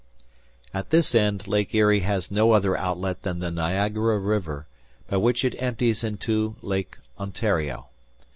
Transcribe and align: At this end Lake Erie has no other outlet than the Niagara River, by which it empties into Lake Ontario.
At 0.73 0.89
this 0.89 1.13
end 1.13 1.45
Lake 1.47 1.75
Erie 1.75 1.99
has 1.99 2.31
no 2.31 2.53
other 2.53 2.75
outlet 2.75 3.21
than 3.21 3.37
the 3.37 3.51
Niagara 3.51 4.17
River, 4.17 4.65
by 5.07 5.17
which 5.17 5.45
it 5.45 5.53
empties 5.59 6.03
into 6.03 6.55
Lake 6.63 6.97
Ontario. 7.19 7.85